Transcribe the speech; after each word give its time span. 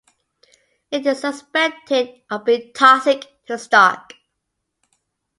It 0.89 1.05
is 1.05 1.19
suspected 1.21 2.23
of 2.31 2.43
being 2.45 2.73
toxic 2.73 3.27
to 3.45 3.55
stock. 3.59 4.13